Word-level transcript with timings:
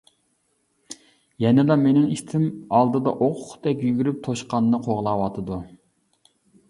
يەنىلا 1.43 1.77
مىنىڭ 1.81 2.07
ئىتىم 2.15 2.47
ئالدىدا 2.79 3.13
ئوقتەك 3.27 3.85
يۈگۈرۈپ 3.89 4.25
توشقاننى 4.29 4.81
قوغلاۋاتىدۇ. 4.89 5.61